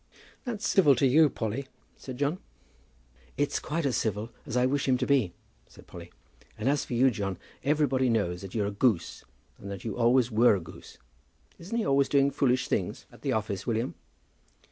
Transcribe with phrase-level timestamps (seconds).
[0.45, 2.39] "That's civil to you, Polly," said John.
[3.37, 5.31] "It's quite as civil as I wish him to be,"
[5.67, 6.11] said Polly.
[6.57, 9.23] "And as for you, John, everybody knows that you're a goose,
[9.59, 10.97] and that you always were a goose.
[11.59, 13.93] Isn't he always doing foolish things at the office, William?"